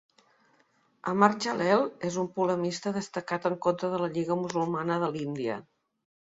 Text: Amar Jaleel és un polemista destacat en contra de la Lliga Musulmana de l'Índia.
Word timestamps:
Amar 1.11 1.29
Jaleel 1.45 1.85
és 2.09 2.17
un 2.23 2.31
polemista 2.39 2.95
destacat 2.97 3.47
en 3.53 3.61
contra 3.69 3.93
de 3.95 4.03
la 4.07 4.11
Lliga 4.17 4.41
Musulmana 4.43 5.01
de 5.07 5.15
l'Índia. 5.15 5.63